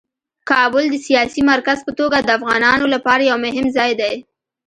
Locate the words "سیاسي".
1.07-1.41